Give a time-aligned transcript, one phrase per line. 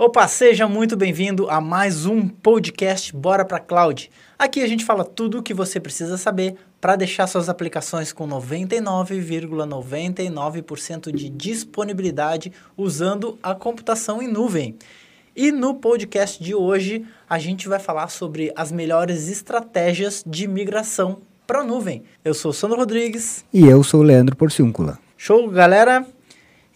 [0.00, 4.08] Opa, seja muito bem-vindo a mais um podcast Bora para Cloud.
[4.38, 8.24] Aqui a gente fala tudo o que você precisa saber para deixar suas aplicações com
[8.28, 14.76] 99,99% de disponibilidade usando a computação em nuvem.
[15.34, 21.22] E no podcast de hoje a gente vai falar sobre as melhores estratégias de migração
[21.44, 22.04] para a nuvem.
[22.24, 23.44] Eu sou Sandro Rodrigues.
[23.52, 24.96] E eu sou o Leandro Porciúncula.
[25.16, 26.06] Show, galera?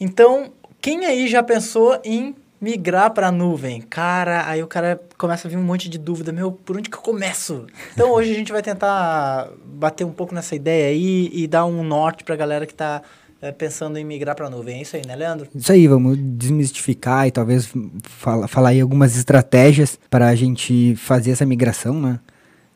[0.00, 3.80] Então, quem aí já pensou em migrar para a nuvem.
[3.80, 6.96] Cara, aí o cara começa a vir um monte de dúvida, meu, por onde que
[6.96, 7.66] eu começo?
[7.92, 11.82] Então hoje a gente vai tentar bater um pouco nessa ideia aí e dar um
[11.82, 13.02] norte para a galera que está
[13.40, 14.78] é, pensando em migrar para a nuvem.
[14.78, 15.48] É isso aí, né, Leandro?
[15.52, 17.68] Isso aí, vamos desmistificar e talvez
[18.04, 22.20] fala, falar aí algumas estratégias para a gente fazer essa migração, né?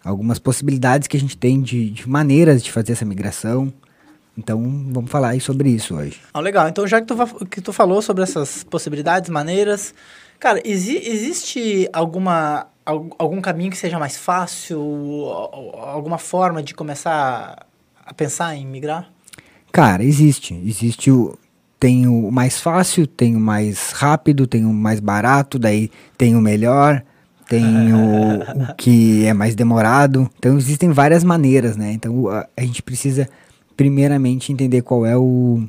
[0.05, 3.73] Algumas possibilidades que a gente tem de, de maneiras de fazer essa migração.
[4.37, 6.21] Então, vamos falar aí sobre isso hoje.
[6.33, 6.69] Ah, legal.
[6.69, 9.95] Então, já que tu, que tu falou sobre essas possibilidades, maneiras,
[10.39, 14.79] cara, exi existe alguma, algum caminho que seja mais fácil,
[15.79, 17.67] alguma forma de começar
[18.05, 19.11] a pensar em migrar?
[19.73, 20.55] Cara, existe.
[20.65, 21.39] Existe o.
[21.79, 26.41] Tem o mais fácil, tem o mais rápido, tem o mais barato, daí tem o
[26.41, 27.03] melhor,
[27.47, 30.31] tem o, o que é mais demorado.
[30.39, 31.93] Então existem várias maneiras, né?
[31.93, 33.29] Então a, a gente precisa
[33.77, 35.63] primeiramente entender qual é o,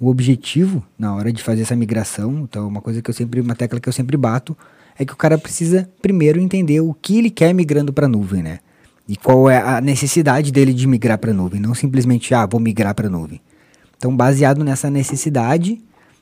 [0.00, 2.40] o objetivo na hora de fazer essa migração.
[2.40, 4.56] Então, uma coisa que eu sempre, uma tecla que eu sempre bato
[4.98, 8.42] é que o cara precisa primeiro entender o que ele quer migrando para a nuvem,
[8.42, 8.58] né?
[9.08, 12.58] E qual é a necessidade dele de migrar para a nuvem, não simplesmente, ah, vou
[12.58, 13.40] migrar para a nuvem.
[13.96, 15.80] Então, baseado nessa necessidade,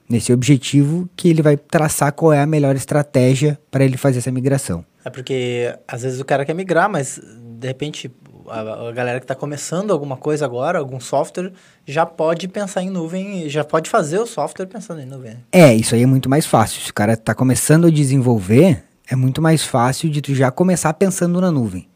[0.09, 4.31] nesse objetivo, que ele vai traçar qual é a melhor estratégia para ele fazer essa
[4.31, 4.85] migração.
[5.05, 7.21] É porque às vezes o cara quer migrar, mas
[7.59, 8.11] de repente
[8.49, 11.53] a, a galera que está começando alguma coisa agora, algum software,
[11.87, 15.37] já pode pensar em nuvem, já pode fazer o software pensando em nuvem.
[15.53, 16.81] É, isso aí é muito mais fácil.
[16.83, 20.93] Se o cara está começando a desenvolver, é muito mais fácil de tu já começar
[20.95, 21.89] pensando na nuvem.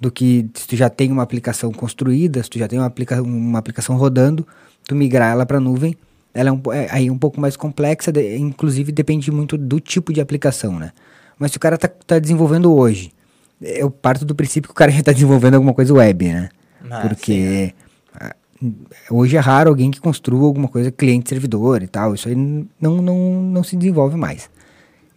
[0.00, 3.20] Do que se tu já tem uma aplicação construída, se tu já tem uma, aplica
[3.20, 4.46] uma aplicação rodando,
[4.86, 5.96] tu migrar ela para nuvem,
[6.32, 10.12] ela é, um, é aí um pouco mais complexa, de, inclusive depende muito do tipo
[10.12, 10.92] de aplicação, né?
[11.38, 13.12] Mas se o cara está tá desenvolvendo hoje,
[13.60, 16.48] eu parto do princípio que o cara já está desenvolvendo alguma coisa web, né?
[16.90, 17.74] Ah, Porque
[18.60, 18.74] sim.
[19.10, 22.14] hoje é raro alguém que construa alguma coisa cliente-servidor e tal.
[22.14, 22.34] Isso aí
[22.80, 24.48] não, não, não se desenvolve mais.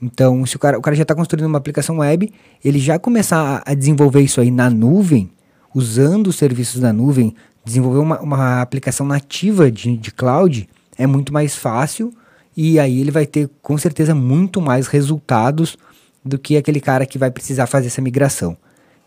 [0.01, 2.31] Então, se o cara, o cara já está construindo uma aplicação web,
[2.65, 5.29] ele já começar a, a, desenvolver isso aí na nuvem,
[5.75, 11.31] usando os serviços da nuvem, desenvolver uma, uma aplicação nativa de, de cloud, é muito
[11.31, 12.11] mais fácil
[12.57, 15.77] e aí ele vai ter com certeza muito mais resultados
[16.23, 18.57] do que aquele cara que vai precisar fazer essa migração.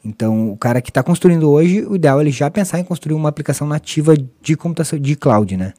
[0.05, 3.15] Então, o cara que está construindo hoje, o ideal é ele já pensar em construir
[3.15, 5.73] uma aplicação nativa de computação de cloud, né?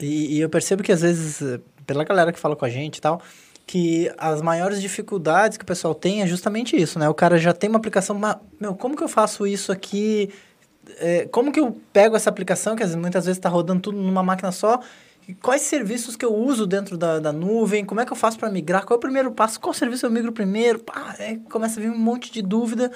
[0.00, 1.40] E, eu percebo que às vezes,
[1.86, 3.22] pela galera que fala com a gente e tal,
[3.66, 7.08] que as maiores dificuldades que o pessoal tem é justamente isso, né?
[7.08, 10.30] O cara já tem uma aplicação, mas, meu, como que eu faço isso aqui?
[10.98, 14.50] É, como que eu pego essa aplicação, que muitas vezes está rodando tudo numa máquina
[14.50, 14.80] só,
[15.40, 18.50] quais serviços que eu uso dentro da, da nuvem, como é que eu faço para
[18.50, 21.82] migrar, qual é o primeiro passo, qual serviço eu migro primeiro, pá, é, começa a
[21.82, 22.90] vir um monte de dúvida.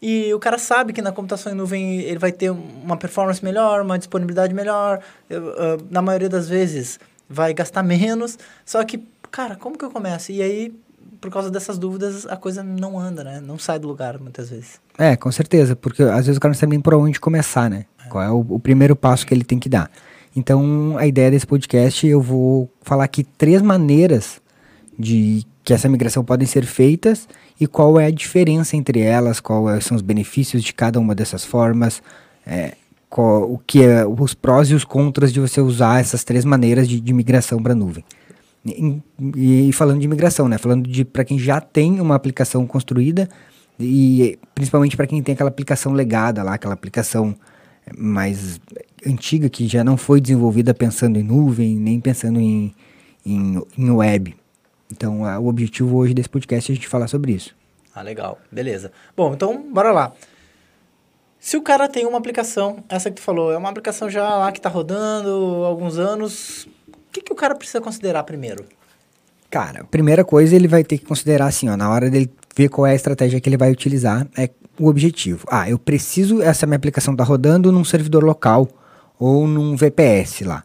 [0.00, 3.82] E o cara sabe que na computação em nuvem ele vai ter uma performance melhor,
[3.82, 5.00] uma disponibilidade melhor,
[5.30, 8.36] eu, uh, na maioria das vezes vai gastar menos.
[8.66, 10.32] Só que, cara, como que eu começo?
[10.32, 10.74] E aí,
[11.20, 13.40] por causa dessas dúvidas, a coisa não anda, né?
[13.40, 14.80] Não sai do lugar muitas vezes.
[14.98, 17.86] É, com certeza, porque às vezes o cara não sabe nem por onde começar, né?
[18.04, 18.08] É.
[18.08, 19.88] Qual é o, o primeiro passo que ele tem que dar.
[20.34, 24.40] Então, a ideia desse podcast, eu vou falar aqui três maneiras
[24.98, 27.28] de que essa migração podem ser feitas
[27.60, 31.44] e qual é a diferença entre elas, quais são os benefícios de cada uma dessas
[31.44, 32.02] formas,
[32.46, 32.74] é,
[33.08, 36.88] qual, o que é os prós e os contras de você usar essas três maneiras
[36.88, 38.04] de, de migração para a nuvem.
[38.64, 40.56] E, e, falando de migração, né?
[40.56, 43.28] Falando de para quem já tem uma aplicação construída
[43.78, 47.34] e principalmente para quem tem aquela aplicação legada lá, aquela aplicação
[47.96, 48.60] mais
[49.06, 52.74] antiga que já não foi desenvolvida pensando em nuvem, nem pensando em,
[53.24, 54.36] em, em web.
[54.90, 57.54] Então, a, o objetivo hoje desse podcast é a gente falar sobre isso.
[57.94, 58.38] Ah, legal.
[58.50, 58.92] Beleza.
[59.16, 60.12] Bom, então, bora lá.
[61.38, 64.52] Se o cara tem uma aplicação, essa que tu falou, é uma aplicação já lá
[64.52, 68.64] que está rodando há alguns anos, o que, que o cara precisa considerar primeiro?
[69.50, 72.68] Cara, a primeira coisa ele vai ter que considerar assim, ó, na hora dele ver
[72.68, 75.46] qual é a estratégia que ele vai utilizar, é o objetivo.
[75.50, 78.68] Ah, eu preciso, essa minha aplicação está rodando num servidor local
[79.22, 80.64] ou num VPS lá.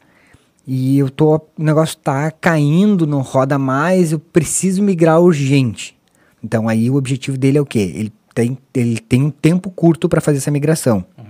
[0.65, 5.95] E eu tô, o negócio está caindo, não roda mais, eu preciso migrar urgente.
[6.43, 7.91] Então aí o objetivo dele é o quê?
[7.95, 11.05] Ele tem, ele tem um tempo curto para fazer essa migração.
[11.17, 11.25] Uhum.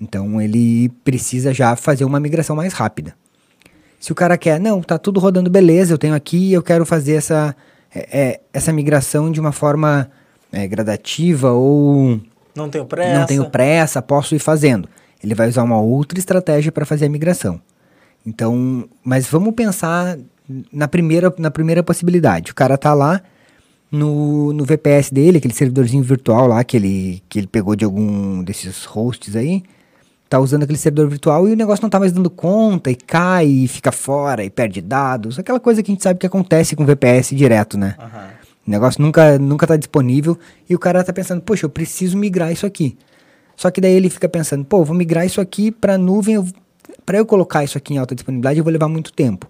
[0.00, 3.14] Então ele precisa já fazer uma migração mais rápida.
[4.00, 7.14] Se o cara quer, não, tá tudo rodando beleza, eu tenho aqui, eu quero fazer
[7.14, 7.54] essa,
[7.94, 10.10] é, é essa migração de uma forma
[10.52, 12.20] é, gradativa ou
[12.54, 13.18] não tenho pressa.
[13.20, 14.88] Não tenho pressa, posso ir fazendo.
[15.22, 17.60] Ele vai usar uma outra estratégia para fazer a migração.
[18.26, 20.18] Então, mas vamos pensar
[20.72, 22.52] na primeira, na primeira possibilidade.
[22.52, 23.20] O cara tá lá
[23.90, 28.42] no, no VPS dele, aquele servidorzinho virtual lá que ele, que ele pegou de algum
[28.42, 29.62] desses hosts aí,
[30.28, 33.46] tá usando aquele servidor virtual e o negócio não tá mais dando conta e cai
[33.46, 35.38] e fica fora e perde dados.
[35.38, 37.96] Aquela coisa que a gente sabe que acontece com VPS direto, né?
[37.98, 38.42] Uhum.
[38.66, 40.38] O negócio nunca, nunca tá disponível
[40.70, 42.96] e o cara tá pensando, poxa, eu preciso migrar isso aqui.
[43.56, 46.44] Só que daí ele fica pensando, pô, vou migrar isso aqui para nuvem,
[47.04, 49.46] para eu colocar isso aqui em alta disponibilidade, eu vou levar muito tempo.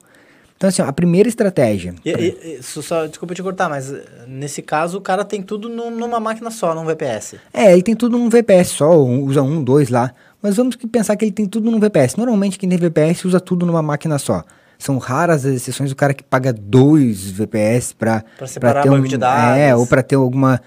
[0.62, 1.92] Então, assim, ó, a primeira estratégia.
[2.04, 2.22] E, pra...
[2.22, 3.92] e, só, desculpa te cortar, mas
[4.28, 7.34] nesse caso o cara tem tudo numa máquina só, num VPS.
[7.52, 10.12] É, ele tem tudo num VPS só, usa um, dois lá.
[10.40, 12.14] Mas vamos pensar que ele tem tudo num VPS.
[12.16, 14.44] Normalmente quem tem VPS usa tudo numa máquina só.
[14.78, 19.16] São raras as exceções do cara que paga dois VPS para separar ter um, de
[19.16, 19.58] dados.
[19.58, 20.60] É, ou para ter alguma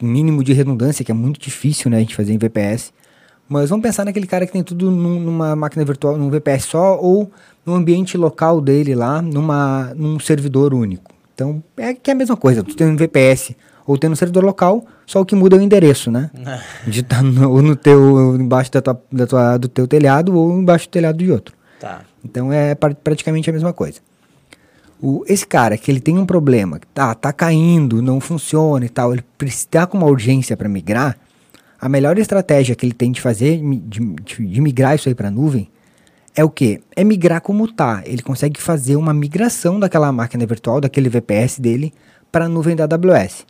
[0.00, 2.92] mínimo de redundância, que é muito difícil, né, a gente fazer em VPS.
[3.48, 6.98] Mas vamos pensar naquele cara que tem tudo num, numa máquina virtual, num VPS só,
[7.00, 7.30] ou
[7.64, 11.14] no ambiente local dele lá, numa, num servidor único.
[11.34, 13.54] Então, é que é a mesma coisa, tu tem um VPS
[13.86, 16.30] ou tem um servidor local, só o que muda é o endereço, né?
[16.88, 20.58] de estar tá no, no teu, embaixo da tua, da tua, do teu telhado ou
[20.58, 21.54] embaixo do telhado de outro.
[21.78, 22.00] Tá.
[22.24, 24.00] Então é praticamente a mesma coisa.
[25.00, 29.12] O, esse cara que ele tem um problema, tá, tá caindo, não funciona e tal,
[29.12, 31.18] ele precisa com uma urgência para migrar,
[31.78, 35.30] a melhor estratégia que ele tem de fazer, de, de, de migrar isso aí para
[35.30, 35.68] nuvem,
[36.34, 36.82] é o que?
[36.94, 38.02] É migrar como tá.
[38.04, 41.94] Ele consegue fazer uma migração daquela máquina virtual, daquele VPS dele,
[42.30, 43.46] para a nuvem da AWS.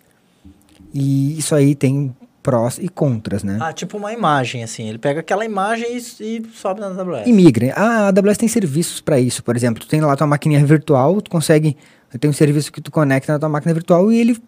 [0.95, 2.15] E isso aí tem
[2.47, 3.59] prós e contras, né?
[3.61, 4.89] Ah, tipo uma imagem, assim.
[4.89, 7.27] Ele pega aquela imagem e, e sobe na AWS.
[7.27, 7.73] E migra.
[7.75, 9.43] Ah, a AWS tem serviços para isso.
[9.43, 11.77] Por exemplo, tu tem lá tua maquininha virtual, tu consegue...
[12.21, 14.41] Tem um serviço que tu conecta na tua máquina virtual e ele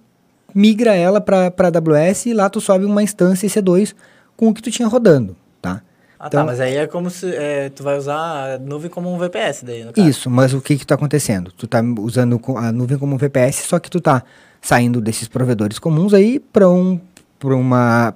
[0.54, 3.94] migra ela para a AWS e lá tu sobe uma instância EC2
[4.36, 5.82] com o que tu tinha rodando, tá?
[6.18, 8.88] Ah, tá, então, tá, mas aí é como se é, tu vai usar a nuvem
[8.88, 10.08] como um VPS daí, no caso.
[10.08, 11.50] Isso, mas o que que tá acontecendo?
[11.50, 14.22] Tu tá usando a nuvem como um VPS, só que tu tá
[14.60, 17.00] saindo desses provedores comuns aí para um,
[17.44, 18.14] uma,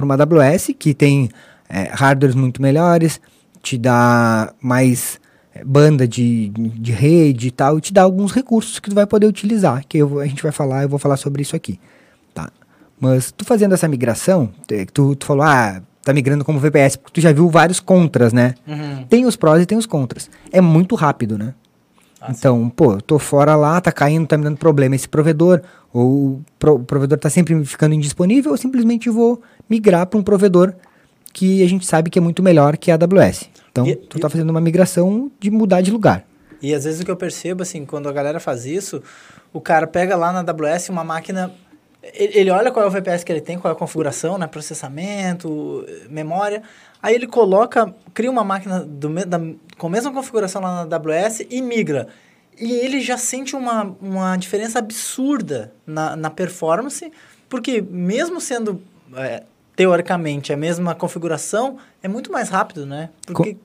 [0.00, 1.28] uma AWS que tem
[1.68, 3.20] é, hardwares muito melhores,
[3.62, 5.20] te dá mais
[5.54, 9.06] é, banda de, de rede e tal, e te dá alguns recursos que tu vai
[9.06, 11.78] poder utilizar, que eu, a gente vai falar, eu vou falar sobre isso aqui,
[12.34, 12.50] tá?
[13.00, 14.50] Mas tu fazendo essa migração,
[14.92, 18.54] tu, tu falou, ah, tá migrando como VPS, porque tu já viu vários contras, né?
[18.66, 19.04] Uhum.
[19.08, 20.30] Tem os prós e tem os contras.
[20.50, 21.54] É muito rápido, né?
[22.20, 22.68] Ah, então, sim.
[22.70, 25.62] pô, eu tô fora lá, tá caindo, tá me dando problema esse provedor,
[25.92, 30.74] ou pro, o provedor tá sempre ficando indisponível, ou simplesmente vou migrar para um provedor
[31.32, 33.48] que a gente sabe que é muito melhor que a AWS.
[33.70, 36.24] Então, e, tu tá fazendo uma migração de mudar de lugar.
[36.60, 39.00] E às vezes o que eu percebo, assim, quando a galera faz isso,
[39.52, 41.52] o cara pega lá na AWS uma máquina
[42.14, 44.46] ele olha qual é o VPS que ele tem, qual é a configuração, né?
[44.46, 46.62] Processamento, memória.
[47.02, 49.40] Aí ele coloca, cria uma máquina do, da,
[49.76, 52.08] com a mesma configuração lá na AWS e migra.
[52.60, 57.10] E ele já sente uma, uma diferença absurda na, na performance,
[57.48, 58.82] porque mesmo sendo
[59.14, 59.44] é,
[59.76, 63.10] teoricamente a mesma configuração, é muito mais rápido, né?
[63.24, 63.54] Porque...
[63.54, 63.60] Com,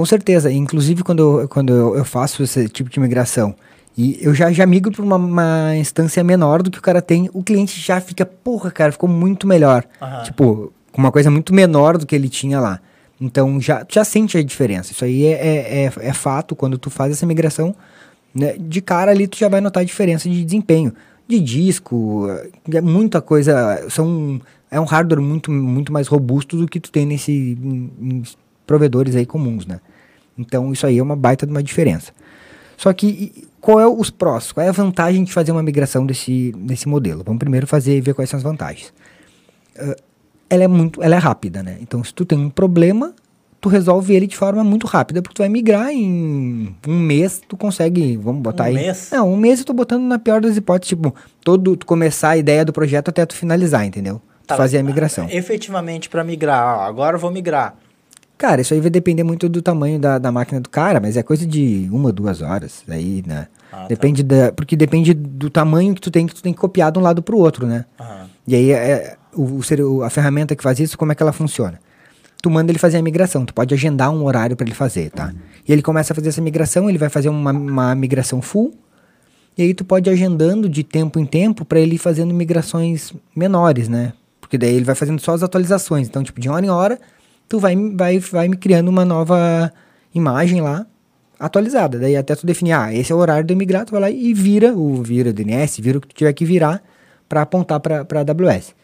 [0.00, 0.50] com certeza.
[0.50, 3.54] Inclusive, quando, eu, quando eu faço esse tipo de migração
[3.96, 7.30] e eu já, já migro para uma, uma, instância menor do que o cara tem,
[7.32, 9.84] o cliente já fica, porra, cara, ficou muito melhor.
[10.02, 10.22] Uhum.
[10.24, 12.80] Tipo, com uma coisa muito menor do que ele tinha lá.
[13.20, 14.92] Então já, já sente a diferença.
[14.92, 16.54] Isso aí é, é, é, é fato.
[16.54, 17.74] Quando tu faz essa migração,
[18.32, 20.92] né, de cara ali tu já vai notar a diferença de desempenho.
[21.26, 22.28] De disco,
[22.72, 23.84] é muita coisa.
[23.90, 28.22] São, é um hardware muito, muito mais robusto do que tu tem nesse em, em
[28.64, 29.80] provedores aí comuns, né?
[30.38, 32.12] Então isso aí é uma baita de uma diferença.
[32.76, 34.52] Só que qual é os prós?
[34.52, 37.24] Qual é a vantagem de fazer uma migração desse, desse modelo?
[37.24, 38.92] Vamos primeiro fazer ver quais são as vantagens.
[39.76, 40.13] Uh,
[40.54, 41.78] ela é muito, ela é rápida, né?
[41.80, 43.14] Então, se tu tem um problema,
[43.60, 47.56] tu resolve ele de forma muito rápida, porque tu vai migrar em um mês, tu
[47.56, 48.72] consegue, vamos botar um aí.
[48.72, 49.08] Um mês?
[49.10, 52.36] Não, um mês eu tô botando na pior das hipóteses, tipo, todo tu começar a
[52.36, 54.20] ideia do projeto até tu finalizar, entendeu?
[54.46, 55.26] Tá, fazer a migração.
[55.30, 57.74] Efetivamente para migrar, agora eu vou migrar.
[58.36, 61.22] Cara, isso aí vai depender muito do tamanho da, da máquina do cara, mas é
[61.22, 62.82] coisa de uma, duas horas.
[62.88, 63.46] Aí, né?
[63.72, 63.86] Ah, tá.
[63.86, 64.36] depende tá.
[64.36, 64.52] da.
[64.52, 67.22] Porque depende do tamanho que tu tem, que tu tem que copiar de um lado
[67.22, 67.86] pro outro, né?
[67.98, 68.28] Aham.
[68.46, 71.80] E aí é, o, o, a ferramenta que faz isso, como é que ela funciona?
[72.42, 75.26] Tu manda ele fazer a migração, tu pode agendar um horário para ele fazer, tá?
[75.26, 75.38] Uhum.
[75.66, 78.74] E ele começa a fazer essa migração, ele vai fazer uma, uma migração full,
[79.56, 83.12] e aí tu pode ir agendando de tempo em tempo para ele ir fazendo migrações
[83.34, 84.12] menores, né?
[84.40, 86.08] Porque daí ele vai fazendo só as atualizações.
[86.08, 86.98] Então, tipo, de hora em hora,
[87.48, 89.72] tu vai, vai, vai me criando uma nova
[90.14, 90.84] imagem lá
[91.38, 91.98] atualizada.
[91.98, 94.34] Daí até tu definir, ah, esse é o horário de migrar, tu vai lá e
[94.34, 96.82] vira o vira DNS, vira o que tu tiver que virar
[97.28, 98.74] para apontar para a AWS.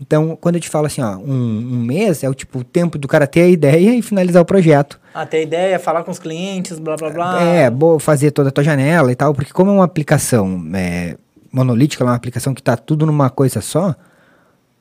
[0.00, 2.96] Então, quando eu te falo assim, ó, um, um, mês é o tipo o tempo
[2.96, 4.98] do cara ter a ideia e finalizar o projeto.
[5.12, 7.42] Ah, ter a ideia, falar com os clientes, blá blá blá.
[7.42, 11.16] É, fazer toda a tua janela e tal, porque como é uma aplicação é,
[11.52, 13.94] monolítica, é uma aplicação que está tudo numa coisa só,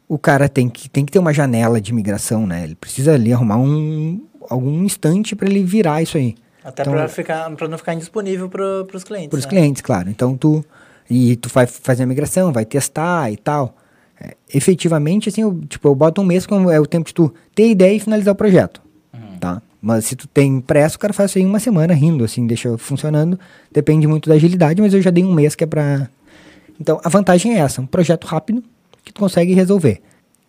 [0.07, 2.63] o cara tem que, tem que ter uma janela de migração, né?
[2.63, 6.35] Ele precisa ali arrumar um, algum instante para ele virar isso aí.
[6.63, 6.93] Até então,
[7.55, 9.29] para não ficar indisponível para os clientes.
[9.29, 9.49] Para os né?
[9.49, 10.09] clientes, claro.
[10.09, 10.63] Então tu
[11.09, 13.75] e tu vai fazer a migração, vai testar e tal.
[14.21, 17.33] É, efetivamente, assim, eu, tipo, eu boto um mês como é o tempo de tu
[17.55, 18.81] ter ideia e finalizar o projeto,
[19.13, 19.37] uhum.
[19.39, 19.61] tá?
[19.81, 22.45] Mas se tu tem pressa, o cara faz isso aí em uma semana rindo, assim,
[22.45, 23.39] deixa funcionando.
[23.71, 26.09] Depende muito da agilidade, mas eu já dei um mês que é pra...
[26.79, 28.61] Então, a vantagem é essa, um projeto rápido
[29.05, 30.01] que tu consegue resolver.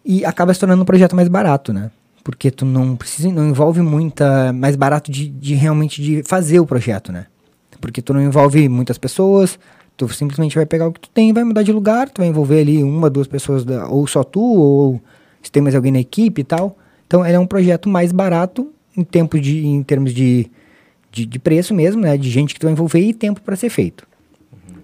[0.04, 1.92] E acaba se tornando um projeto mais barato, né?
[2.24, 4.52] Porque tu não precisa, não envolve muita...
[4.52, 7.26] Mais barato de, de realmente de fazer o projeto, né?
[7.80, 9.58] Porque tu não envolve muitas pessoas,
[10.00, 12.60] Tu simplesmente vai pegar o que tu tem, vai mudar de lugar, tu vai envolver
[12.60, 14.98] ali uma, duas pessoas, da, ou só tu, ou
[15.42, 16.78] se tem mais alguém na equipe e tal.
[17.06, 20.50] Então, ele é um projeto mais barato em, tempo de, em termos de,
[21.12, 22.16] de, de preço mesmo, né?
[22.16, 24.08] De gente que tu vai envolver e tempo para ser feito.
[24.50, 24.78] Uhum.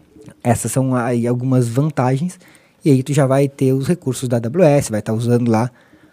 [0.44, 2.38] Essas são aí algumas vantagens.
[2.84, 5.70] E aí tu já vai ter os recursos da AWS, vai estar tá usando lá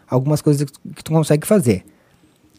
[0.09, 1.83] algumas coisas que tu consegue fazer.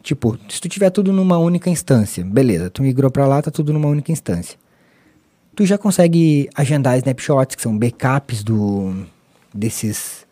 [0.03, 3.73] Tipo, se tu tiver tudo numa única instância, beleza, tu migrou para lá, tá tudo
[3.73, 4.59] numa única instância
[5.55, 9.07] tu já consegue agendar snapshots, que são backups do,
[9.55, 10.27] desses,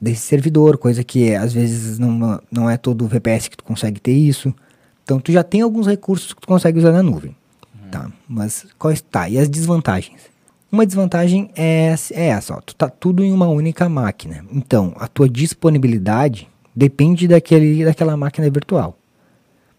[0.00, 4.00] desse servidor, coisa que às vezes não, não é todo o VPS que tu consegue
[4.00, 4.54] ter isso.
[5.04, 7.36] Então tu já tem alguns recursos que tu consegue usar na nuvem.
[7.74, 7.90] Uhum.
[7.90, 8.10] Tá?
[8.28, 9.28] Mas qual está?
[9.28, 10.20] E as desvantagens?
[10.70, 14.42] Uma desvantagem é, é essa, ó, tu tá tudo em uma única máquina.
[14.50, 18.96] Então, a tua disponibilidade depende daquele, daquela máquina virtual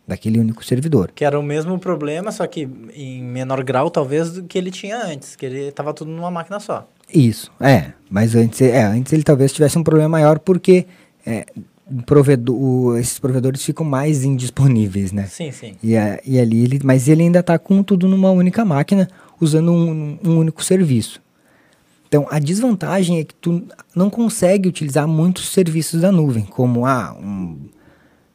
[0.07, 1.11] daquele único servidor.
[1.13, 4.97] Que era o mesmo problema, só que em menor grau, talvez, do que ele tinha
[4.97, 6.87] antes, que ele estava tudo numa máquina só.
[7.13, 7.93] Isso, é.
[8.09, 10.85] Mas antes, é, antes ele talvez tivesse um problema maior porque
[11.25, 11.45] é,
[12.05, 15.25] provedor, esses provedores ficam mais indisponíveis, né?
[15.27, 15.75] Sim, sim.
[15.81, 19.07] E, a, e ali ele, mas ele ainda está com tudo numa única máquina,
[19.39, 21.21] usando um, um único serviço.
[22.07, 23.63] Então, a desvantagem é que tu
[23.95, 27.57] não consegue utilizar muitos serviços da nuvem, como ah, um,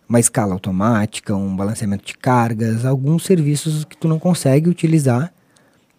[0.08, 5.32] uma escala automática, um balanceamento de cargas, alguns serviços que tu não consegue utilizar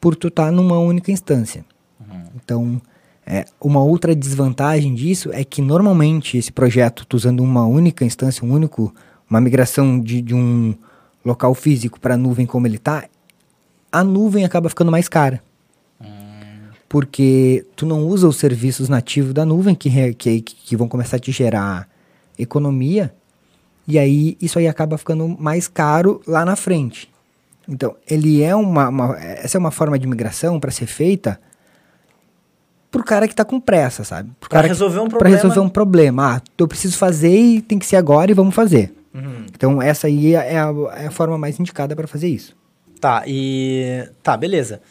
[0.02, 1.64] por tu estar tá numa única instância.
[2.00, 2.24] Uhum.
[2.36, 2.82] Então,
[3.26, 8.44] é, uma outra desvantagem disso é que normalmente esse projeto, tu usando uma única instância,
[8.44, 8.94] um único,
[9.30, 10.74] uma migração de, de um
[11.24, 13.06] local físico para a nuvem como ele está,
[13.92, 15.44] a nuvem acaba ficando mais cara.
[16.02, 16.08] Uhum.
[16.88, 21.20] Porque tu não usa os serviços nativos da nuvem que, que, que vão começar a
[21.20, 21.88] te gerar
[22.38, 23.14] economia
[23.90, 27.10] e aí isso aí acaba ficando mais caro lá na frente.
[27.68, 31.40] Então, ele é uma, uma essa é uma forma de migração para ser feita
[32.92, 34.32] pro cara que está com pressa, sabe?
[34.40, 35.20] Pro pra resolver um problema.
[35.20, 36.36] Para resolver um problema.
[36.36, 38.94] Ah, eu preciso fazer e tem que ser agora e vamos fazer.
[39.14, 39.46] Uhum.
[39.52, 42.56] Então, essa aí é a, é a forma mais indicada para fazer isso.
[43.02, 44.08] Tá, e.
[44.22, 44.82] Tá, beleza.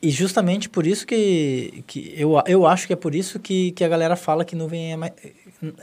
[0.00, 3.82] E justamente por isso que, que eu, eu acho que é por isso que, que
[3.82, 5.12] a galera fala que nuvem é mais,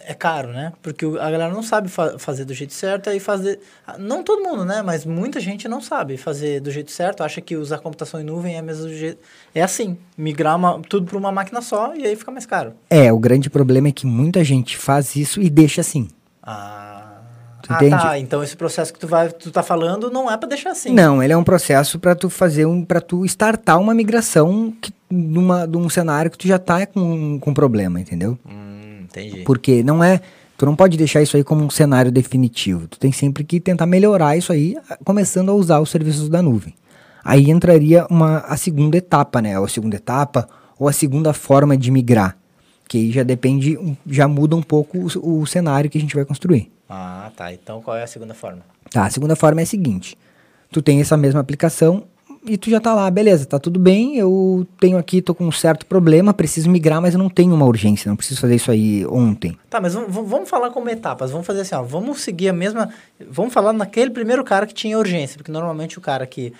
[0.05, 0.73] é caro, né?
[0.81, 3.59] Porque a galera não sabe fa fazer do jeito certo e fazer.
[3.97, 4.81] Não todo mundo, né?
[4.81, 8.57] Mas muita gente não sabe fazer do jeito certo, acha que usar computação em nuvem
[8.57, 9.19] é mesmo jeito.
[9.53, 12.73] É assim, migrar uma, tudo para uma máquina só e aí fica mais caro.
[12.89, 16.07] É, o grande problema é que muita gente faz isso e deixa assim.
[16.43, 17.01] Ah.
[17.61, 18.01] Tu ah, entende?
[18.01, 18.19] tá.
[18.19, 20.93] Então esse processo que tu vai, tu tá falando não é para deixar assim.
[20.93, 24.91] Não, ele é um processo para tu fazer um, para tu startar uma migração que,
[25.09, 28.37] numa, de um cenário que tu já tá com, com problema, entendeu?
[28.45, 28.70] Hum.
[29.11, 29.43] Entendi.
[29.43, 30.21] Porque não é.
[30.57, 32.87] Tu não pode deixar isso aí como um cenário definitivo.
[32.87, 36.75] Tu tem sempre que tentar melhorar isso aí, começando a usar os serviços da nuvem.
[37.23, 39.57] Aí entraria uma, a segunda etapa, né?
[39.57, 42.37] Ou a segunda etapa, ou a segunda forma de migrar.
[42.87, 46.25] Que aí já depende, já muda um pouco o, o cenário que a gente vai
[46.25, 46.71] construir.
[46.89, 47.51] Ah, tá.
[47.53, 48.61] Então qual é a segunda forma?
[48.91, 50.17] Tá, a segunda forma é a seguinte.
[50.71, 52.03] Tu tem essa mesma aplicação,
[52.43, 55.51] e tu já tá lá, beleza, tá tudo bem, eu tenho aqui, tô com um
[55.51, 59.05] certo problema, preciso migrar, mas eu não tenho uma urgência, não preciso fazer isso aí
[59.05, 59.57] ontem.
[59.69, 62.89] Tá, mas vamos falar como etapas, vamos fazer assim, ó, vamos seguir a mesma,
[63.29, 66.51] vamos falar naquele primeiro cara que tinha urgência, porque normalmente o cara que,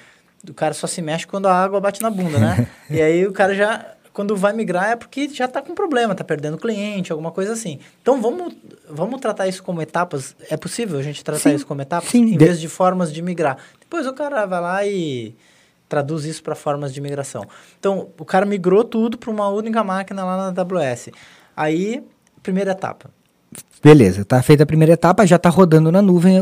[0.48, 2.68] o cara só se mexe quando a água bate na bunda, né?
[2.90, 3.84] e aí o cara já,
[4.14, 7.80] quando vai migrar é porque já está com problema, está perdendo cliente, alguma coisa assim.
[8.02, 8.54] Então vamos,
[8.88, 10.36] vamos tratar isso como etapas.
[10.50, 12.10] É possível a gente tratar sim, isso como etapas?
[12.10, 13.58] Sim, em vez de formas de migrar.
[13.80, 15.36] Depois o cara vai lá e
[15.92, 17.44] traduz isso para formas de migração.
[17.78, 21.10] Então, o cara migrou tudo para uma única máquina lá na AWS.
[21.56, 22.02] Aí,
[22.42, 23.12] primeira etapa.
[23.84, 26.38] Beleza, tá feita a primeira etapa, já está rodando na nuvem,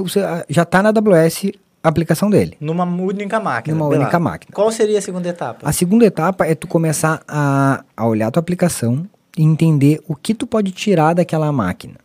[0.47, 1.51] já está na AWS
[1.81, 2.55] a aplicação dele.
[2.59, 3.75] Numa única máquina.
[3.75, 4.51] Numa única máquina.
[4.53, 5.67] Qual seria a segunda etapa?
[5.67, 9.03] A segunda etapa é tu começar a, a olhar a tua aplicação
[9.35, 11.95] e entender o que tu pode tirar daquela máquina.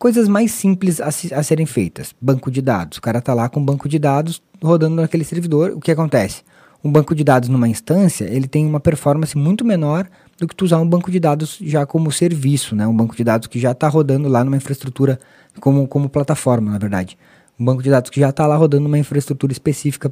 [0.00, 2.14] Coisas mais simples a, se- a serem feitas.
[2.18, 2.96] Banco de dados.
[2.96, 5.72] O cara tá lá com um banco de dados rodando naquele servidor.
[5.72, 6.42] O que acontece?
[6.82, 10.64] Um banco de dados numa instância, ele tem uma performance muito menor do que tu
[10.64, 12.86] usar um banco de dados já como serviço, né?
[12.86, 15.20] Um banco de dados que já está rodando lá numa infraestrutura
[15.60, 17.18] como, como plataforma, na verdade.
[17.58, 20.08] Um banco de dados que já está lá rodando numa infraestrutura específica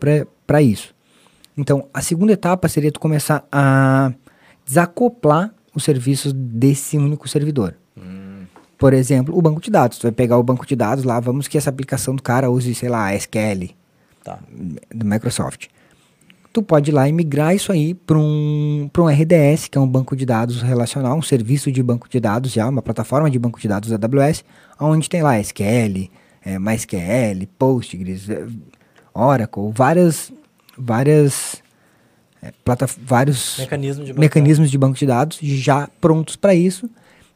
[0.47, 0.95] para isso.
[1.57, 4.12] Então, a segunda etapa seria tu começar a
[4.66, 7.75] desacoplar os serviços desse único servidor.
[8.78, 9.99] Por exemplo, o banco de dados.
[9.99, 12.75] Tu vai pegar o banco de dados lá, vamos que essa aplicação do cara use,
[12.75, 13.70] sei lá, SQL
[14.25, 14.38] Tá.
[14.94, 15.66] do Microsoft.
[16.52, 19.80] Tu pode ir lá e migrar isso aí para um, pra um RDS, que é
[19.80, 23.38] um banco de dados relacional, um serviço de banco de dados já, uma plataforma de
[23.38, 24.44] banco de dados da AWS,
[24.80, 26.08] onde tem lá SQL,
[26.44, 28.47] é, MySQL, Postgres, é,
[29.14, 30.32] Oracle, várias,
[30.76, 31.62] várias,
[32.42, 36.88] é, plata- vários Mecanismo de banco mecanismos de banco de dados já prontos para isso.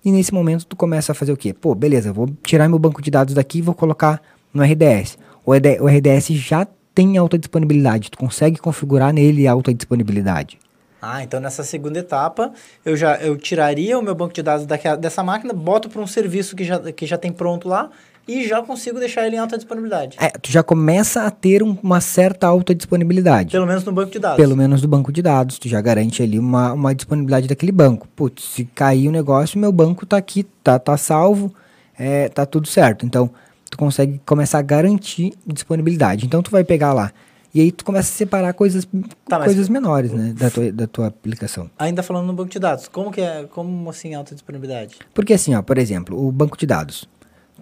[0.05, 1.53] E nesse momento tu começa a fazer o quê?
[1.53, 4.21] Pô, beleza, vou tirar meu banco de dados daqui e vou colocar
[4.53, 5.17] no RDS.
[5.45, 10.59] O, ED o RDS já tem alta disponibilidade, tu consegue configurar nele alta disponibilidade.
[11.01, 12.53] Ah, então nessa segunda etapa,
[12.85, 16.07] eu já eu tiraria o meu banco de dados daquela, dessa máquina, boto para um
[16.07, 17.91] serviço que já, que já tem pronto lá
[18.27, 20.17] e já consigo deixar ele em alta disponibilidade.
[20.21, 23.51] É, tu já começa a ter um- uma certa alta disponibilidade.
[23.53, 24.37] Pelo menos no banco de dados.
[24.37, 28.07] Pelo menos do banco de dados, tu já garante ali uma, uma disponibilidade daquele banco.
[28.15, 31.53] Putz, se cair o negócio, meu banco tá aqui, tá, tá salvo,
[31.99, 33.05] é, tá tudo certo.
[33.05, 33.31] Então,
[33.71, 36.27] tu consegue começar a garantir disponibilidade.
[36.27, 37.13] Então, tu vai pegar lá
[37.55, 38.87] e aí tu começa a separar coisas,
[39.29, 41.71] Tá, coisas menores, né, da tua, da tua aplicação.
[41.79, 44.97] Ainda falando no banco de dados, como que é, como assim alta disponibilidade?
[45.13, 47.07] Porque assim, ó, por exemplo, o banco de dados,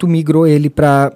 [0.01, 1.13] tu migrou ele para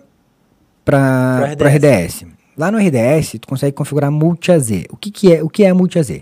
[0.84, 2.26] para Pro RDS.
[2.56, 4.84] Lá no RDS, tu consegue configurar multi-AZ.
[4.90, 6.20] O que, que é o que é multi-AZ?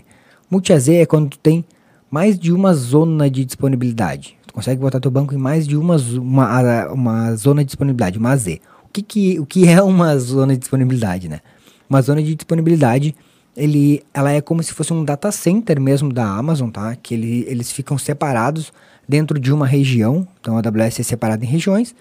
[0.49, 1.65] Multi-AZ é quando tu tem
[2.09, 4.37] mais de uma zona de disponibilidade.
[4.47, 8.31] Tu consegue botar teu banco em mais de uma, uma, uma zona de disponibilidade, uma
[8.31, 8.47] AZ.
[8.85, 11.41] O que, que, o que é uma zona de disponibilidade, né?
[11.89, 13.13] Uma zona de disponibilidade,
[13.57, 16.95] ele, ela é como se fosse um data center mesmo da Amazon, tá?
[16.95, 18.71] Que ele, eles ficam separados
[19.07, 20.27] dentro de uma região.
[20.39, 21.93] Então a AWS é separada em regiões.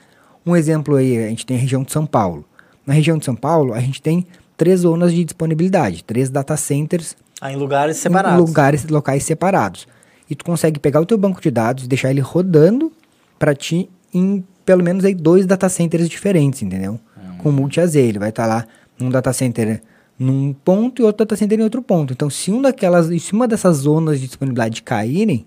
[0.45, 2.45] Um exemplo aí, a gente tem a região de São Paulo.
[2.87, 4.27] Na região de São Paulo, a gente tem
[4.57, 8.49] três zonas de disponibilidade, três data centers Ah, em lugares em separados.
[8.49, 9.87] lugares, locais separados.
[10.29, 12.93] E tu consegue pegar o teu banco de dados e deixar ele rodando
[13.39, 16.99] para ti em pelo menos aí dois data centers diferentes, entendeu?
[17.39, 18.65] Com multi-AZ, ele vai estar lá
[18.99, 19.83] num data center
[20.17, 22.13] num ponto e outro data center em outro ponto.
[22.13, 25.45] Então, se um daquelas, se uma dessas zonas de disponibilidade caírem,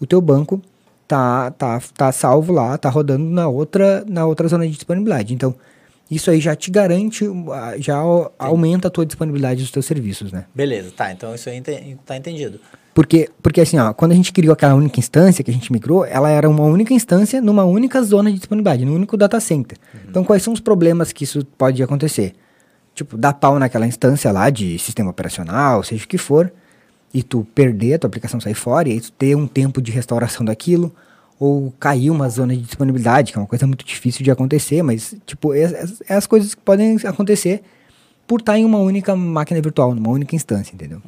[0.00, 0.62] o teu banco
[1.14, 5.32] tá tá tá salvo lá, tá rodando na outra na outra zona de disponibilidade.
[5.32, 5.54] Então,
[6.10, 10.32] isso aí já te garante, ah, já au- aumenta a tua disponibilidade dos teus serviços,
[10.32, 10.44] né?
[10.54, 11.10] Beleza, tá.
[11.12, 11.62] Então isso aí
[12.04, 12.58] tá entendido.
[12.92, 16.04] Porque, porque assim, ó, quando a gente criou aquela única instância que a gente migrou,
[16.04, 19.76] ela era uma única instância numa única zona de disponibilidade, num único data center.
[20.08, 22.34] Então, quais são os problemas que isso pode acontecer?
[22.94, 26.52] Tipo, dar pau naquela instância lá de sistema operacional, seja o que for,
[27.14, 29.92] e tu perder, a tua aplicação sair fora, e aí tu ter um tempo de
[29.92, 30.92] restauração daquilo,
[31.38, 35.14] ou cair uma zona de disponibilidade, que é uma coisa muito difícil de acontecer, mas,
[35.24, 37.62] tipo, é, é- é as coisas que podem acontecer
[38.26, 41.00] por estar em uma única máquina virtual, numa única instância, entendeu?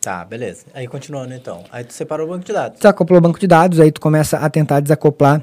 [0.00, 0.64] Tá, beleza.
[0.74, 1.62] Aí continuando então.
[1.70, 2.78] Aí tu separou o banco de dados.
[2.80, 5.42] desacoplou o banco de dados, aí tu começa a tentar desacoplar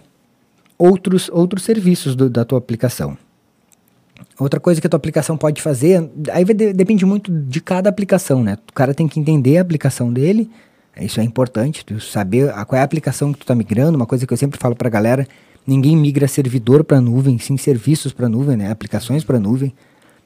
[0.77, 3.17] outros, outros serviços do- da tua aplicação.
[4.41, 8.41] Outra coisa que a tua aplicação pode fazer, aí de- depende muito de cada aplicação,
[8.43, 8.57] né?
[8.69, 10.49] O cara tem que entender a aplicação dele,
[10.99, 14.07] isso é importante, tu saber a, qual é a aplicação que tu tá migrando, uma
[14.07, 15.27] coisa que eu sempre falo pra galera,
[15.65, 18.71] ninguém migra servidor para nuvem, sim serviços para nuvem, né?
[18.71, 19.71] Aplicações para nuvem.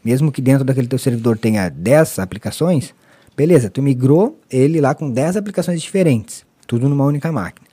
[0.03, 2.93] Mesmo que dentro daquele teu servidor tenha 10 aplicações,
[3.35, 7.67] beleza, tu migrou ele lá com 10 aplicações diferentes, tudo numa única máquina.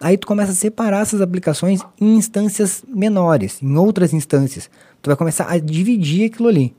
[0.00, 4.70] Aí tu começa a separar essas aplicações em instâncias menores, em outras instâncias.
[5.02, 6.74] Tu vai começar a dividir aquilo ali.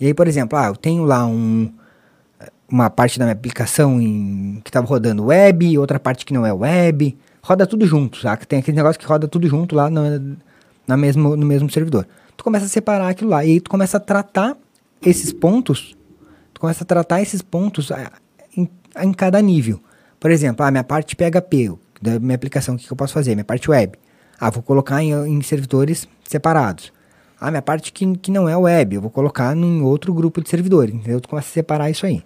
[0.00, 1.72] E aí, por exemplo, ah, eu tenho lá um,
[2.68, 6.52] uma parte da minha aplicação em, que estava rodando web, outra parte que não é
[6.52, 7.16] web.
[7.42, 8.44] Roda tudo junto, saca?
[8.44, 10.36] Tem aquele negócio que roda tudo junto lá no,
[10.86, 12.06] na mesmo, no mesmo servidor.
[12.36, 14.56] Tu começa a separar aquilo lá, e aí tu começa a tratar
[15.04, 15.96] esses pontos,
[16.52, 18.12] tu começa a tratar esses pontos ah,
[18.56, 18.68] em,
[19.02, 19.80] em cada nível.
[20.18, 23.34] Por exemplo, a minha parte PHP, da minha aplicação, o que, que eu posso fazer?
[23.34, 23.96] Minha parte web.
[24.40, 26.92] Ah, vou colocar em, em servidores separados.
[27.46, 30.48] Ah, minha parte que, que não é web, eu vou colocar em outro grupo de
[30.48, 31.20] servidores, entendeu?
[31.20, 32.22] Tu começa a separar isso aí.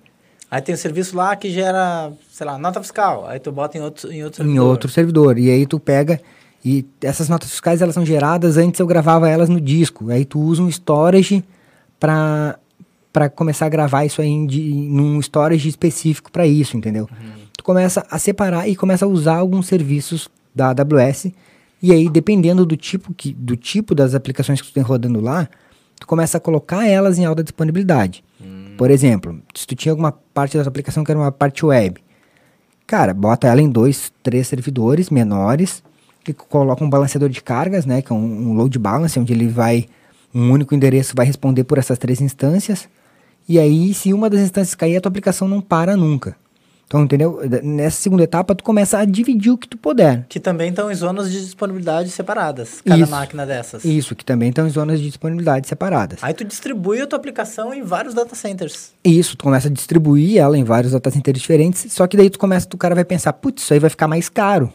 [0.51, 3.27] Aí tem o serviço lá que gera, sei lá, nota fiscal.
[3.27, 4.69] Aí tu bota em outro, em outro Em servidor.
[4.69, 5.39] outro servidor.
[5.39, 6.21] E aí tu pega
[6.65, 10.11] e essas notas fiscais elas são geradas antes eu gravava elas no disco.
[10.11, 11.45] Aí tu usa um storage
[12.01, 12.59] para
[13.13, 17.09] para começar a gravar isso aí em, de, num storage específico para isso, entendeu?
[17.11, 17.33] Uhum.
[17.57, 21.33] Tu começa a separar e começa a usar alguns serviços da AWS
[21.83, 25.49] e aí dependendo do tipo que do tipo das aplicações que tu tem rodando lá,
[25.99, 28.25] tu começa a colocar elas em alta disponibilidade.
[28.41, 28.75] Uhum.
[28.77, 32.03] Por exemplo, se tu tinha alguma parte da tua aplicação que era uma parte web,
[32.87, 35.83] cara, bota ela em dois, três servidores menores
[36.27, 39.49] e coloca um balanceador de cargas, né, que é um, um load balance, onde ele
[39.49, 39.87] vai
[40.35, 42.87] um único endereço vai responder por essas três instâncias
[43.49, 46.37] e aí, se uma das instâncias cair, a tua aplicação não para nunca.
[46.89, 47.39] Então, entendeu?
[47.63, 50.25] Nessa segunda etapa, tu começa a dividir o que tu puder.
[50.27, 53.85] Que também estão em zonas de disponibilidade separadas, cada isso, máquina dessas.
[53.85, 56.19] Isso, que também estão em zonas de disponibilidade separadas.
[56.23, 58.93] Aí tu distribui a tua aplicação em vários data centers.
[59.05, 62.39] Isso, tu começa a distribuir ela em vários data centers diferentes, só que daí tu
[62.39, 64.73] começa, o cara vai pensar, putz, isso aí vai ficar mais caro.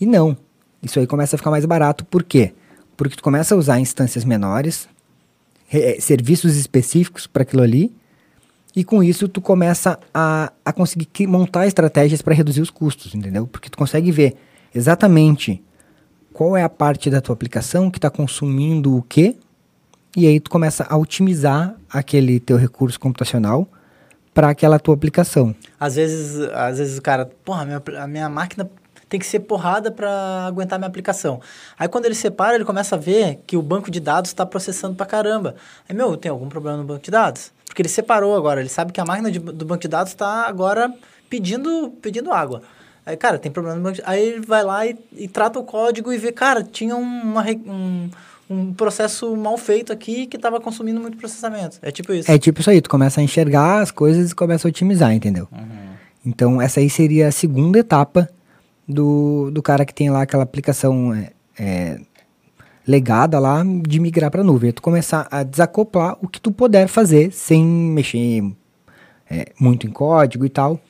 [0.00, 0.34] E não,
[0.82, 2.54] isso aí começa a ficar mais barato, por quê?
[2.96, 4.88] Porque tu começa a usar instâncias menores,
[5.70, 7.92] é, serviços específicos para aquilo ali.
[8.76, 13.46] E com isso tu começa a, a conseguir montar estratégias para reduzir os custos, entendeu?
[13.46, 14.36] Porque tu consegue ver
[14.74, 15.62] exatamente
[16.32, 19.36] qual é a parte da tua aplicação que está consumindo o quê,
[20.16, 23.68] e aí tu começa a otimizar aquele teu recurso computacional
[24.32, 25.54] para aquela tua aplicação.
[25.78, 28.68] Às vezes, às vezes o cara, porra, a minha, a minha máquina
[29.08, 31.40] tem que ser porrada para aguentar minha aplicação.
[31.78, 34.96] Aí quando ele separa, ele começa a ver que o banco de dados está processando
[34.96, 35.54] para caramba.
[35.88, 37.52] Aí, meu, tem algum problema no banco de dados?
[37.74, 40.46] Porque ele separou agora, ele sabe que a máquina de, do banco de dados está
[40.46, 40.94] agora
[41.28, 42.62] pedindo, pedindo água.
[43.04, 44.02] Aí, cara, tem problema no banco de...
[44.06, 48.08] Aí ele vai lá e, e trata o código e vê, cara, tinha uma, um,
[48.48, 51.78] um processo mal feito aqui que estava consumindo muito processamento.
[51.82, 52.30] É tipo isso.
[52.30, 55.48] É tipo isso aí, tu começa a enxergar as coisas e começa a otimizar, entendeu?
[55.50, 55.94] Uhum.
[56.24, 58.30] Então, essa aí seria a segunda etapa
[58.88, 62.00] do, do cara que tem lá aquela aplicação é, é,
[62.86, 64.72] legada lá de migrar para a nuvem.
[64.72, 68.42] Tu começar a desacoplar o que tu puder fazer sem mexer
[69.30, 70.80] é, muito em código e tal.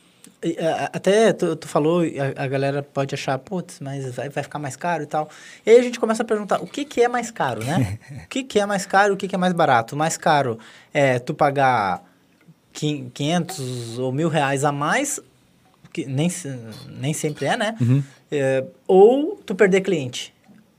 [0.43, 4.59] É, até tu, tu falou, a, a, galera pode achar, putz, mas vai, vai ficar
[4.59, 5.29] mais caro e tal.
[5.65, 7.99] E aí a gente começa a perguntar, o que, que é mais caro, né?
[8.25, 9.95] o que, que é mais caro o que, que é mais barato?
[9.95, 10.59] O mais caro
[10.93, 12.03] é tu pagar
[12.75, 15.19] 500 ou mil reais a mais
[15.95, 16.29] que nem,
[16.89, 17.77] nem sempre é, né?
[17.81, 18.03] Uhum.
[18.31, 20.35] É, ou tu perder cliente.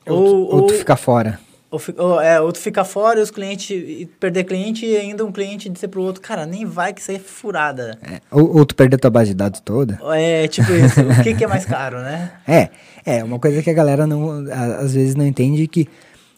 [0.07, 1.39] Ou, ou, ou tu ficar fora.
[1.71, 5.25] Ou, ou, é, ou tu ficar fora e os clientes e perder cliente e ainda
[5.25, 7.97] um cliente dizer pro outro, cara, nem vai que isso aí é furada.
[8.01, 9.99] É, ou, ou tu perder tua base de dados toda.
[10.13, 11.01] É, tipo isso.
[11.01, 12.31] o que, que é mais caro, né?
[12.47, 12.69] É,
[13.05, 14.45] é, uma coisa que a galera não,
[14.79, 15.87] às vezes não entende que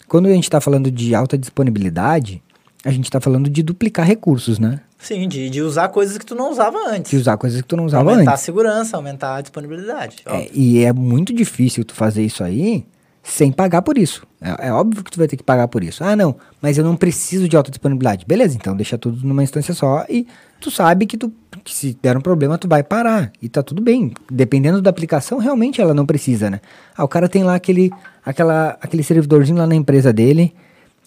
[0.08, 2.42] quando a gente está falando de alta disponibilidade,
[2.84, 4.80] a gente está falando de duplicar recursos, né?
[4.98, 7.12] Sim, de, de usar coisas que tu não usava antes.
[7.12, 8.28] De usar coisas que tu não usava aumentar antes.
[8.28, 10.18] Aumentar a segurança, aumentar a disponibilidade.
[10.26, 12.86] É, e é muito difícil tu fazer isso aí
[13.28, 14.26] sem pagar por isso.
[14.42, 16.04] É, é, óbvio que tu vai ter que pagar por isso.
[16.04, 18.26] Ah, não, mas eu não preciso de alta disponibilidade.
[18.26, 20.26] Beleza, então deixa tudo numa instância só e
[20.62, 21.32] tu sabe que, tu,
[21.64, 23.32] que se der um problema tu vai parar.
[23.42, 24.14] E tá tudo bem.
[24.32, 26.62] Dependendo da aplicação, realmente ela não precisa, né?
[26.96, 27.92] Ah, o cara tem lá aquele,
[28.26, 30.54] aquela, aquele servidorzinho lá na empresa dele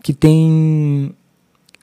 [0.02, 1.14] que tem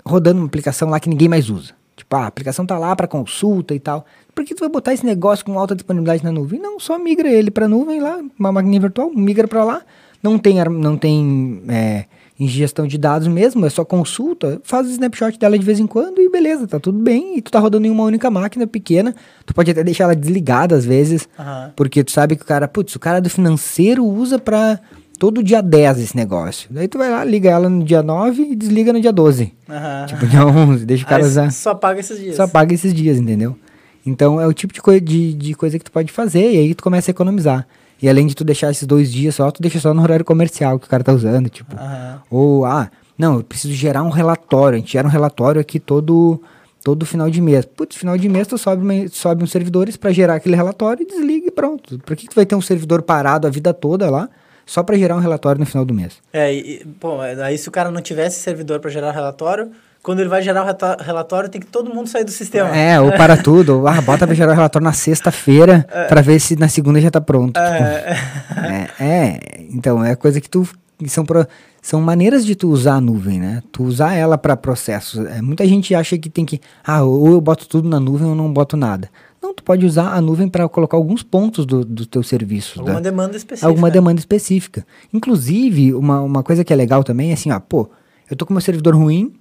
[0.05, 1.73] rodando uma aplicação lá que ninguém mais usa.
[1.95, 4.05] Tipo, ah, a aplicação tá lá para consulta e tal.
[4.35, 6.59] Por que tu vai botar esse negócio com alta disponibilidade na nuvem?
[6.59, 9.81] Não, só migra ele para nuvem lá, uma máquina virtual, migra para lá.
[10.21, 12.05] Não tem, não tem é,
[12.39, 14.59] ingestão de dados mesmo, é só consulta.
[14.63, 17.37] Faz o snapshot dela de vez em quando e beleza, tá tudo bem.
[17.37, 19.15] E tu tá rodando em uma única máquina pequena.
[19.45, 21.71] Tu pode até deixar ela desligada às vezes, uhum.
[21.75, 24.79] porque tu sabe que o cara, putz, o cara do financeiro usa para
[25.17, 26.69] todo dia 10 esse negócio.
[26.71, 29.53] Daí tu vai lá, liga ela no dia 9 e desliga no dia 12.
[29.67, 30.05] Uhum.
[30.05, 31.51] Tipo, dia 11, deixa o cara Aí usar.
[31.51, 32.35] Só paga esses dias.
[32.35, 33.57] Só paga esses dias, entendeu?
[34.05, 36.75] Então é o tipo de, coi de, de coisa que tu pode fazer e aí
[36.75, 37.67] tu começa a economizar.
[38.01, 40.79] E além de tu deixar esses dois dias só, tu deixa só no horário comercial
[40.79, 41.75] que o cara tá usando, tipo.
[41.75, 42.19] Uhum.
[42.29, 44.77] Ou, ah, não, eu preciso gerar um relatório.
[44.77, 46.41] A gente gera um relatório aqui todo
[46.83, 47.65] todo final de mês.
[47.65, 51.05] Putz, final de mês tu sobe, uma, sobe uns servidores para gerar aquele relatório e
[51.05, 51.99] desliga e pronto.
[51.99, 54.29] Por que, que tu vai ter um servidor parado a vida toda lá?
[54.67, 56.17] só para gerar um relatório no final do mês.
[56.31, 59.71] É, e, pô, aí se o cara não tivesse servidor para gerar relatório,
[60.07, 62.73] quando ele vai gerar o relatório, tem que todo mundo sair do sistema.
[62.73, 63.79] É, ou para tudo.
[63.79, 66.05] Ou, ah, bota para gerar o relatório na sexta-feira é.
[66.05, 67.59] para ver se na segunda já tá pronto.
[67.59, 68.15] É.
[68.47, 70.65] Tipo, é, é, então, é coisa que tu.
[71.07, 71.45] São, pro,
[71.81, 73.61] são maneiras de tu usar a nuvem, né?
[73.69, 75.25] Tu usar ela para processos.
[75.25, 76.61] É, muita gente acha que tem que.
[76.85, 79.09] Ah, ou eu boto tudo na nuvem ou não boto nada.
[79.43, 82.79] Não, tu pode usar a nuvem para colocar alguns pontos do, do teu serviço.
[82.79, 83.67] Alguma da, demanda específica.
[83.67, 84.87] Alguma demanda específica.
[85.13, 87.89] Inclusive, uma, uma coisa que é legal também é assim, ó, pô,
[88.31, 89.33] eu tô com meu servidor ruim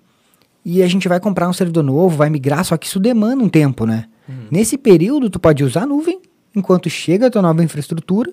[0.69, 3.49] e a gente vai comprar um servidor novo, vai migrar, só que isso demanda um
[3.49, 4.07] tempo, né?
[4.29, 4.49] Hum.
[4.51, 6.21] Nesse período, tu pode usar a nuvem
[6.57, 8.33] enquanto chega a tua nova infraestrutura,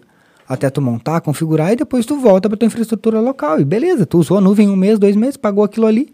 [0.50, 3.62] até tu montar, configurar e depois tu volta para tua infraestrutura local.
[3.62, 6.12] E beleza, tu usou a nuvem um mês, dois meses, pagou aquilo ali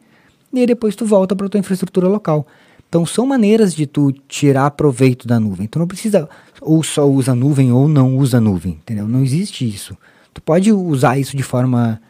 [0.52, 2.46] e aí depois tu volta para tua infraestrutura local.
[2.90, 5.68] Então são maneiras de tu tirar proveito da nuvem.
[5.68, 6.28] Tu não precisa
[6.60, 9.08] ou só usa nuvem ou não usa nuvem, entendeu?
[9.08, 9.96] Não existe isso.
[10.34, 12.02] Tu pode usar isso de forma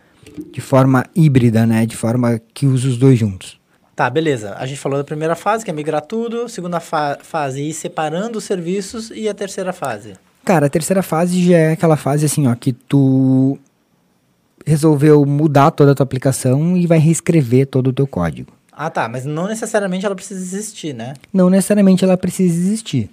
[0.51, 1.85] de forma híbrida, né?
[1.85, 3.58] De forma que use os dois juntos.
[3.99, 4.55] Tá, beleza.
[4.57, 6.47] A gente falou da primeira fase, que é migrar tudo.
[6.47, 9.11] Segunda fa fase, ir separando os serviços.
[9.13, 10.13] E a terceira fase?
[10.45, 13.59] Cara, a terceira fase já é aquela fase assim, ó, que tu
[14.65, 18.53] resolveu mudar toda a tua aplicação e vai reescrever todo o teu código.
[18.71, 19.09] Ah, tá.
[19.09, 21.15] Mas não necessariamente ela precisa existir, né?
[21.33, 23.09] Não necessariamente ela precisa existir.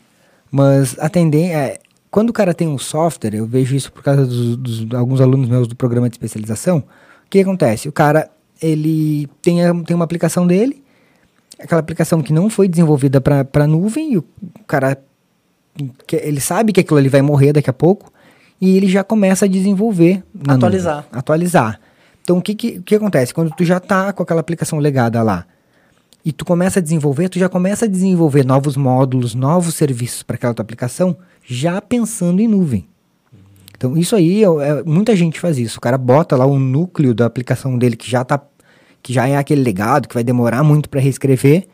[0.52, 1.78] Mas a tendência é,
[2.12, 5.48] quando o cara tem um software, eu vejo isso por causa dos, dos alguns alunos
[5.48, 7.88] meus do programa de especialização, o que acontece?
[7.88, 10.82] O cara, ele tem, tem uma aplicação dele,
[11.58, 14.24] aquela aplicação que não foi desenvolvida para nuvem, e o
[14.66, 14.98] cara,
[16.12, 18.12] ele sabe que aquilo ali vai morrer daqui a pouco,
[18.60, 20.22] e ele já começa a desenvolver.
[20.48, 20.96] Atualizar.
[20.96, 21.80] Nuvem, atualizar.
[22.22, 23.32] Então, o que, que, que acontece?
[23.32, 25.46] Quando tu já está com aquela aplicação legada lá,
[26.24, 30.34] e tu começa a desenvolver, tu já começa a desenvolver novos módulos, novos serviços para
[30.34, 32.88] aquela tua aplicação, já pensando em nuvem.
[33.76, 35.78] Então, isso aí, é, é, muita gente faz isso.
[35.78, 38.40] O cara bota lá o núcleo da aplicação dele, que já tá,
[39.02, 41.66] que já é aquele legado, que vai demorar muito para reescrever,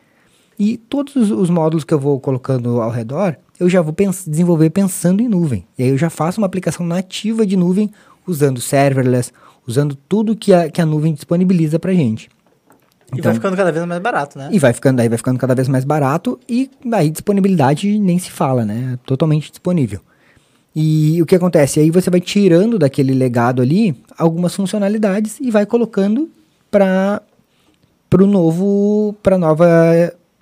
[0.59, 4.25] e todos os, os, módulos que eu vou colocando ao redor, eu já vou pens
[4.27, 5.65] desenvolver pensando em nuvem.
[5.77, 7.89] E aí eu já faço uma aplicação nativa de nuvem,
[8.27, 9.31] usando serverless,
[9.65, 12.29] usando tudo que a, que a nuvem disponibiliza para gente.
[13.07, 14.49] Então, e vai ficando cada vez mais barato, né?
[14.51, 18.31] E vai ficando, aí vai ficando cada vez mais barato e aí disponibilidade nem se
[18.31, 18.97] fala, né?
[19.05, 20.01] Totalmente disponível.
[20.75, 21.79] E o que acontece?
[21.79, 26.29] Aí você vai tirando daquele legado ali algumas funcionalidades e vai colocando
[26.71, 27.21] para
[28.13, 29.65] o novo, para nova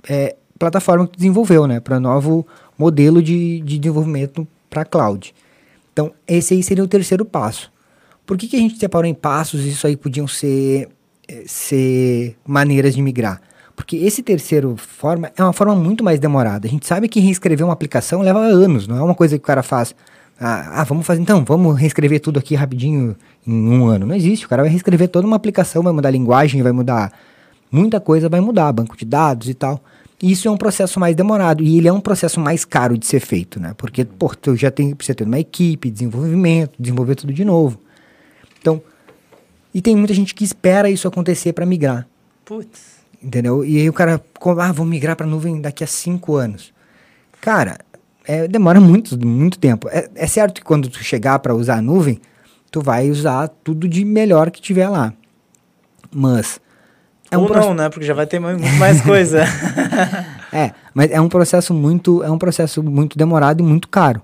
[0.08, 1.80] é, plataforma que desenvolveu, né?
[1.80, 5.36] Para novo modelo de, de desenvolvimento para cloud.
[5.92, 7.72] Então, esse aí seria o terceiro passo.
[8.26, 9.66] Por que, que a gente separou em passos?
[9.66, 10.88] Isso aí podiam ser
[11.46, 13.42] ser maneiras de migrar.
[13.76, 16.68] Porque esse terceiro forma é uma forma muito mais demorada.
[16.68, 19.48] A gente sabe que reescrever uma aplicação leva anos, não é uma coisa que o
[19.48, 19.96] cara faz.
[20.44, 24.08] Ah, ah, vamos fazer então, vamos reescrever tudo aqui rapidinho em um ano.
[24.08, 24.48] Não existe.
[24.48, 27.14] O cara vai reescrever toda uma aplicação, vai mudar linguagem, vai mudar
[27.72, 29.80] muita coisa, vai mudar, banco de dados e tal.
[30.20, 33.06] E isso é um processo mais demorado e ele é um processo mais caro de
[33.06, 33.76] ser feito, né?
[33.78, 37.80] Porque, pô, tu já tem, precisa ter uma equipe, desenvolvimento, desenvolver tudo de novo.
[38.60, 38.82] Então,
[39.72, 42.08] e tem muita gente que espera isso acontecer para migrar.
[42.44, 43.02] Putz.
[43.22, 43.64] Entendeu?
[43.64, 44.20] E aí o cara,
[44.60, 46.74] ah, vou migrar para nuvem daqui a cinco anos.
[47.40, 47.80] Cara,
[48.26, 49.88] é, demora muito, muito tempo.
[49.90, 52.20] É, é certo que quando tu chegar para usar a nuvem,
[52.70, 55.14] tu vai usar tudo de melhor que tiver lá.
[56.14, 56.60] Mas.
[57.30, 57.90] É Ou um não, né?
[57.90, 59.44] Porque já vai ter muito mais coisa.
[60.52, 64.22] é, mas é um processo muito, é um processo muito demorado e muito caro.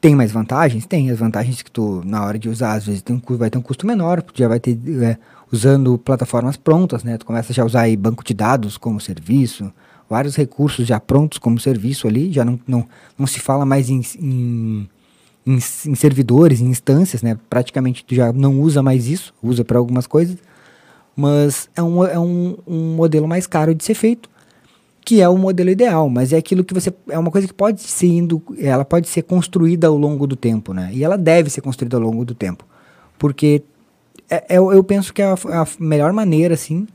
[0.00, 0.86] Tem mais vantagens?
[0.86, 1.10] Tem.
[1.10, 3.62] As vantagens que tu, na hora de usar, às vezes tem um, vai ter um
[3.62, 5.16] custo menor, porque já vai ter, é,
[5.50, 7.16] usando plataformas prontas, né?
[7.16, 9.72] Tu começa já a usar aí banco de dados como serviço,
[10.08, 12.86] vários recursos já prontos como serviço ali, já não, não,
[13.18, 14.88] não se fala mais em, em,
[15.46, 17.38] em, em servidores, em instâncias, né?
[17.48, 20.36] Praticamente tu já não usa mais isso, usa para algumas coisas,
[21.14, 24.28] mas é, um, é um, um modelo mais caro de ser feito,
[25.04, 27.80] que é o modelo ideal, mas é aquilo que você é uma coisa que pode
[27.80, 30.90] ser indo, ela pode ser construída ao longo do tempo, né?
[30.92, 32.64] E ela deve ser construída ao longo do tempo,
[33.18, 33.62] porque
[34.28, 36.86] é, é, eu penso que é a, a, melhor maneira assim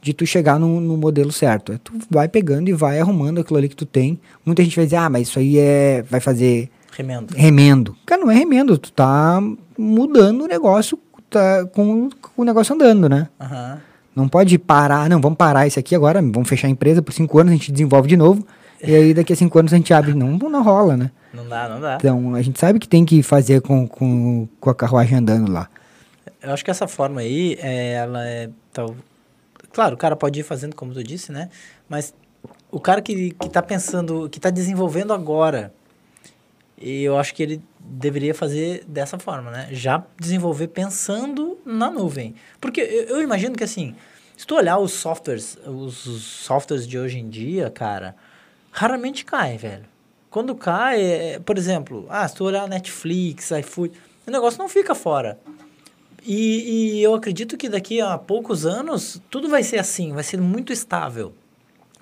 [0.00, 1.72] de tu chegar no, no, modelo certo.
[1.72, 4.18] É tu vai pegando e vai arrumando aquilo ali que tu tem.
[4.44, 7.34] Muita gente vai dizer, ah, mas isso aí é vai fazer remendo.
[7.34, 7.96] Remendo.
[8.06, 9.40] Cara, não é remendo, tu tá
[9.76, 10.98] mudando o negócio,
[11.30, 13.28] tá com, com o negócio andando, né?
[13.40, 13.78] Uhum.
[14.16, 17.38] Não pode parar, não, vamos parar isso aqui agora, vamos fechar a empresa por cinco
[17.38, 18.44] anos, a gente desenvolve de novo,
[18.82, 20.14] e aí daqui a cinco anos a gente abre.
[20.14, 21.10] Não, não rola, né?
[21.32, 21.96] Não dá, não dá.
[21.96, 25.68] Então, a gente sabe que tem que fazer com, com, com a carruagem andando lá.
[26.42, 28.50] Eu acho que essa forma aí, é, ela é...
[28.72, 28.94] Tal...
[29.72, 31.50] Claro, o cara pode ir fazendo como tu disse, né?
[31.88, 32.14] Mas
[32.70, 35.72] o cara que, que tá pensando, que tá desenvolvendo agora,
[36.80, 39.68] eu acho que ele deveria fazer dessa forma, né?
[39.72, 42.34] Já desenvolver pensando na nuvem.
[42.60, 43.94] Porque eu, eu imagino que assim,
[44.36, 48.14] se tu olhar os softwares, os softwares de hoje em dia, cara,
[48.70, 49.84] raramente cai, velho.
[50.30, 53.92] Quando cai, é, por exemplo, ah, se tu olhar Netflix, iFood,
[54.26, 55.38] o negócio não fica fora.
[56.24, 60.40] E, e eu acredito que daqui a poucos anos tudo vai ser assim, vai ser
[60.40, 61.32] muito estável.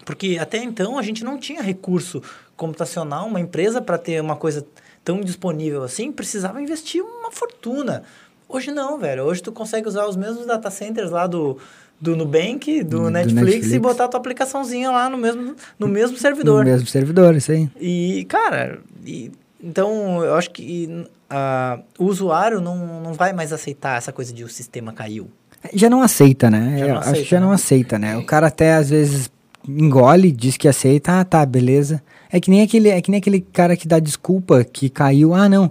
[0.05, 2.23] Porque até então a gente não tinha recurso
[2.57, 4.67] computacional, uma empresa para ter uma coisa
[5.05, 8.03] tão disponível assim, precisava investir uma fortuna.
[8.49, 9.25] Hoje não, velho.
[9.25, 11.59] Hoje tu consegue usar os mesmos data centers lá do,
[12.01, 16.17] do Nubank, do, do Netflix, Netflix, e botar tua aplicaçãozinha lá no mesmo, no mesmo
[16.17, 16.65] servidor.
[16.65, 17.69] No mesmo servidor, isso aí.
[17.81, 19.33] E, cara, e,
[19.67, 20.89] então eu acho que
[21.31, 25.29] uh, o usuário não, não vai mais aceitar essa coisa de o sistema caiu.
[25.75, 26.77] Já não aceita, né?
[26.79, 27.55] Já não Eu acho aceita, que já não né?
[27.55, 28.17] aceita, né?
[28.17, 29.31] O cara até às vezes
[29.69, 32.01] engole, diz que aceita, ah, tá, beleza.
[32.31, 35.49] É que nem aquele, é que nem aquele cara que dá desculpa que caiu, ah,
[35.49, 35.71] não.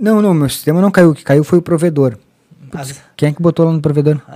[0.00, 2.16] Não, não, meu sistema não caiu, o que caiu foi o provedor.
[2.72, 4.20] As- Quem é que botou lá no provedor?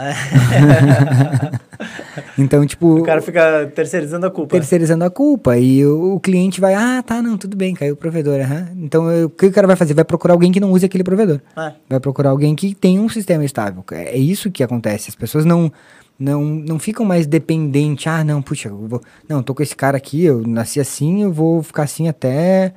[2.16, 2.22] É.
[2.38, 4.50] Então, tipo, o cara fica terceirizando a culpa.
[4.56, 5.56] terceirizando a culpa.
[5.58, 8.40] E o, o cliente vai, ah, tá, não, tudo bem, caiu o provedor.
[8.40, 8.68] aham.
[8.76, 9.94] Então, eu- o que o cara vai fazer?
[9.94, 11.40] Vai procurar alguém que não use aquele provedor.
[11.56, 11.72] É.
[11.88, 13.84] Vai procurar alguém que tenha um sistema estável.
[13.92, 15.10] É isso que acontece.
[15.10, 15.72] As pessoas não
[16.16, 18.06] não, não ficam mais dependentes.
[18.06, 21.32] Ah, não, puxa, eu vou, não, tô com esse cara aqui, eu nasci assim, eu
[21.32, 22.72] vou ficar assim até.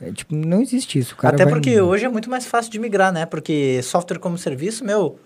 [0.00, 1.14] é, tipo, não existe isso.
[1.22, 3.26] Até vai- porque hoje é muito mais fácil de migrar, né?
[3.26, 5.18] Porque software como serviço, meu,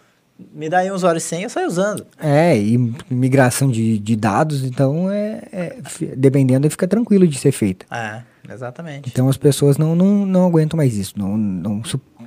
[0.53, 2.07] me dá aí uns horas sem, eu saio usando.
[2.19, 2.77] É, e
[3.09, 5.77] migração de, de dados, então, é, é,
[6.17, 7.87] dependendo, fica tranquilo de ser feita.
[7.95, 9.09] É, exatamente.
[9.09, 11.83] Então as pessoas não, não, não aguentam mais isso, não, não,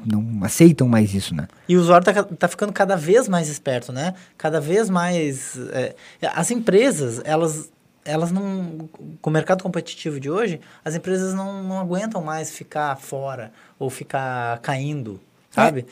[0.05, 1.47] não aceitam mais isso, né?
[1.67, 4.13] E o usuário tá, ca- tá ficando cada vez mais esperto, né?
[4.37, 5.57] Cada vez mais.
[5.73, 5.93] é,
[6.33, 7.69] as empresas, elas.
[8.05, 8.87] Elas não.
[9.21, 13.89] Com o mercado competitivo de hoje, as empresas não, não aguentam mais ficar fora ou
[13.89, 15.19] ficar caindo,
[15.51, 15.85] sabe?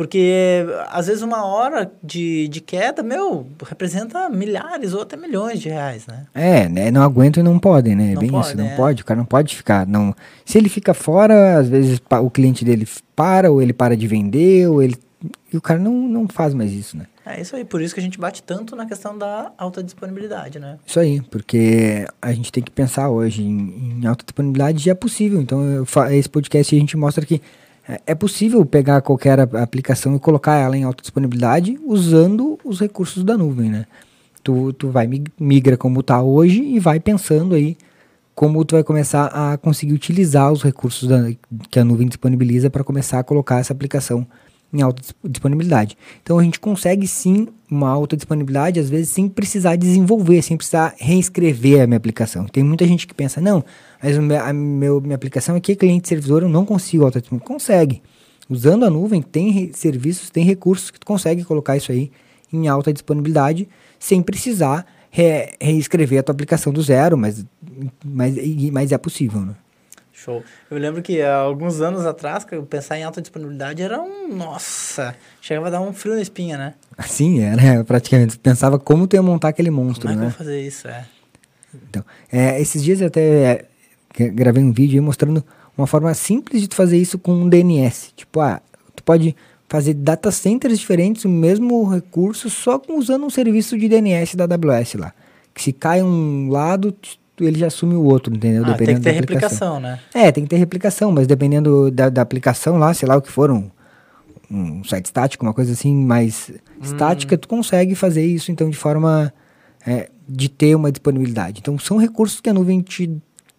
[0.00, 5.68] Porque às vezes uma hora de, de queda, meu, representa milhares ou até milhões de
[5.68, 6.24] reais, né?
[6.32, 6.90] É, né?
[6.90, 8.12] Não aguentam e não podem, né?
[8.12, 8.76] É Não bem pode, isso, não é.
[8.76, 9.86] pode, o cara não pode ficar.
[9.86, 10.16] Não.
[10.42, 14.70] Se ele fica fora, às vezes o cliente dele para, ou ele para de vender,
[14.70, 14.96] ou ele.
[15.52, 17.04] E o cara não, não faz mais isso, né?
[17.26, 20.58] É isso aí, por isso que a gente bate tanto na questão da alta disponibilidade,
[20.58, 20.78] né?
[20.86, 24.94] Isso aí, porque a gente tem que pensar hoje em, em alta disponibilidade e é
[24.94, 25.42] possível.
[25.42, 27.42] Então, esse podcast a gente mostra que
[28.06, 33.36] é- possível pegar qualquer aplicação e colocar ela em alta disponibilidade usando os recursos da
[33.36, 33.86] nuvem, né?
[34.42, 37.76] Tu, tu vai mig- migra como tá hoje e vai pensando aí
[38.34, 41.30] como tu vai começar a conseguir utilizar os recursos da-
[41.70, 44.26] que a nuvem disponibiliza para começar a colocar essa aplicação
[44.72, 45.96] em alta dis- disponibilidade.
[46.22, 50.94] Então a gente consegue sim uma alta disponibilidade, às vezes sem precisar desenvolver, sem precisar
[50.98, 52.46] reescrever a minha aplicação.
[52.46, 53.62] Tem muita gente que pensa, não,
[54.02, 57.52] mas a meu- minha aplicação aqui é cliente servidor, eu não consigo alta disponibilidade.
[57.54, 58.02] Consegue.
[58.48, 62.10] Usando a nuvem, tem re- serviços, tem recursos que tu consegue colocar isso aí
[62.52, 67.44] em alta disponibilidade sem precisar re- reescrever a tua aplicação do zero, mas,
[68.04, 68.34] mas,
[68.72, 69.54] mas é possível, né?
[70.12, 70.42] Show.
[70.70, 74.28] Eu lembro que há alguns anos atrás, pensar em alta disponibilidade era um.
[74.28, 75.14] Nossa!
[75.40, 76.74] Chegava a dar um frio na espinha, né?
[76.98, 78.38] Assim, era praticamente.
[78.38, 80.28] Pensava como tu ia montar aquele monstro, Como é que eu né?
[80.30, 80.88] vou fazer isso?
[80.88, 81.06] É.
[81.88, 83.64] Então, é, esses dias eu até
[84.16, 85.44] gravei um vídeo aí mostrando
[85.76, 88.12] uma forma simples de tu fazer isso com um DNS.
[88.16, 88.60] Tipo, ah,
[88.94, 89.34] tu pode
[89.68, 94.94] fazer data centers diferentes, o mesmo recurso, só usando um serviço de DNS da AWS
[94.94, 95.12] lá.
[95.54, 96.94] Que se cai um lado,
[97.40, 98.64] ele já assume o outro, entendeu?
[98.66, 100.00] Ah, tem que ter replicação, né?
[100.12, 103.30] É, tem que ter replicação, mas dependendo da, da aplicação lá, sei lá o que
[103.30, 103.70] for, um,
[104.50, 106.50] um site estático, uma coisa assim mais
[106.82, 109.32] estática, tu consegue fazer isso então de forma
[109.86, 111.60] é, de ter uma disponibilidade.
[111.60, 113.10] Então são recursos que a nuvem te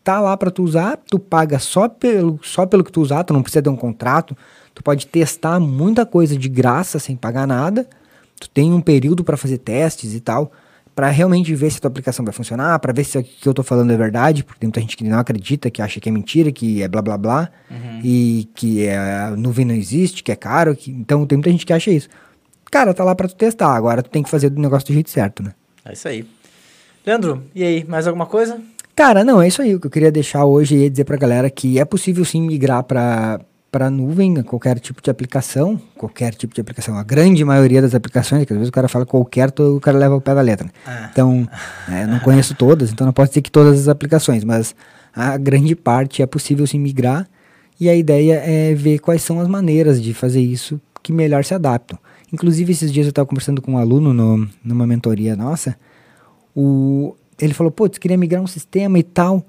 [0.03, 3.33] tá lá para tu usar, tu paga só pelo, só pelo que tu usar, tu
[3.33, 4.35] não precisa ter um contrato,
[4.73, 7.87] tu pode testar muita coisa de graça sem pagar nada,
[8.39, 10.51] tu tem um período para fazer testes e tal,
[10.95, 13.53] para realmente ver se a tua aplicação vai funcionar, para ver se o que eu
[13.53, 16.11] tô falando é verdade, porque tem muita gente que não acredita, que acha que é
[16.11, 17.49] mentira, que é blá blá blá,
[18.03, 21.65] e que é, a nuvem não existe, que é caro, que, então tem muita gente
[21.65, 22.09] que acha isso.
[22.69, 25.09] Cara, tá lá para tu testar, agora tu tem que fazer o negócio do jeito
[25.09, 25.53] certo, né?
[25.85, 26.25] É isso aí.
[27.05, 28.61] Leandro, e aí, mais alguma coisa?
[28.95, 29.75] Cara, não, é isso aí.
[29.75, 32.83] O que eu queria deixar hoje é dizer pra galera que é possível sim migrar
[32.83, 33.39] pra
[33.71, 38.43] para nuvem, qualquer tipo de aplicação, qualquer tipo de aplicação, a grande maioria das aplicações,
[38.43, 40.69] que às vezes o cara fala qualquer, o cara leva o pé da letra.
[40.85, 41.09] Ah.
[41.09, 41.47] Então,
[41.89, 44.75] é, não conheço todas, então não posso dizer que todas as aplicações, mas
[45.15, 47.25] a grande parte é possível sim migrar,
[47.79, 51.53] e a ideia é ver quais são as maneiras de fazer isso que melhor se
[51.53, 51.97] adaptam.
[52.31, 55.77] Inclusive, esses dias eu estava conversando com um aluno no, numa mentoria nossa,
[56.53, 59.45] o, ele falou, putz, queria migrar um sistema e tal,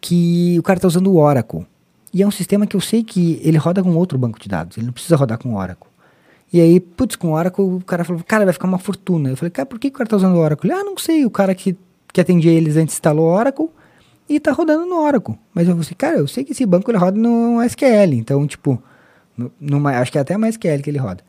[0.00, 1.66] que o cara tá usando o Oracle.
[2.12, 4.76] E é um sistema que eu sei que ele roda com outro banco de dados,
[4.76, 5.88] ele não precisa rodar com o Oracle.
[6.52, 9.30] E aí, putz, com o Oracle, o cara falou, cara, vai ficar uma fortuna.
[9.30, 10.68] Eu falei, cara, por que o cara tá usando o Oracle?
[10.68, 11.76] Ele, ah, não sei, o cara que,
[12.12, 13.68] que atendia eles antes instalou o Oracle
[14.28, 15.38] e tá rodando no Oracle.
[15.54, 18.82] Mas eu falei, cara, eu sei que esse banco ele roda no SQL, então, tipo,
[20.00, 21.22] acho que é até mais SQL que ele roda.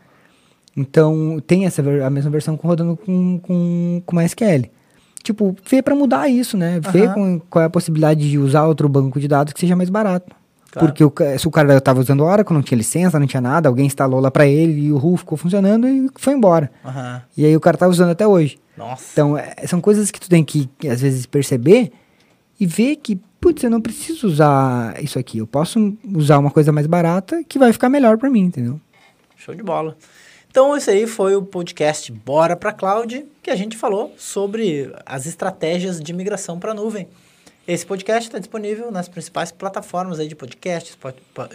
[0.75, 4.69] Então, tem essa a mesma versão rodando com, com, com MySQL.
[5.23, 6.79] Tipo, vê para mudar isso, né?
[6.91, 7.13] Vê Aham.
[7.13, 10.35] com, qual é a possibilidade de usar outro banco de dados que seja mais barato.
[10.71, 10.87] Claro.
[10.87, 13.85] Porque o, se o cara estava usando Oracle, não tinha licença, não tinha nada, alguém
[13.85, 16.71] instalou lá para ele e o RU ficou funcionando e foi embora.
[16.85, 17.21] Aham.
[17.35, 18.57] E aí o cara tá usando até hoje.
[18.77, 19.09] Nossa.
[19.11, 21.91] Então, é, são coisas que tu tem que, às vezes, perceber
[22.57, 25.39] e ver que, putz, eu não preciso usar isso aqui.
[25.39, 28.79] Eu posso usar uma coisa mais barata que vai ficar melhor para mim, entendeu?
[29.35, 29.97] Show de bola.
[30.51, 35.25] Então, esse aí foi o podcast Bora para Cloud, que a gente falou sobre as
[35.25, 37.07] estratégias de migração para a nuvem.
[37.65, 40.93] Esse podcast está disponível nas principais plataformas aí de podcast,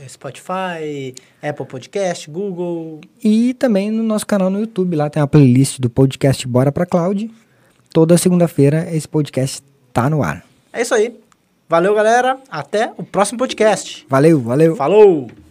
[0.08, 3.02] Spotify, Apple Podcast, Google.
[3.22, 6.86] E também no nosso canal no YouTube, lá tem a playlist do podcast Bora para
[6.86, 7.30] Cloud.
[7.90, 10.42] Toda segunda-feira esse podcast tá no ar.
[10.72, 11.20] É isso aí.
[11.68, 12.38] Valeu, galera.
[12.50, 14.06] Até o próximo podcast.
[14.08, 14.74] Valeu, valeu.
[14.74, 15.45] Falou!